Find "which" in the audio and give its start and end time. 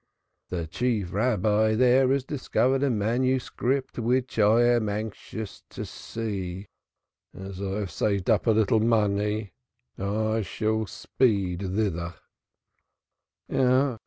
3.99-4.39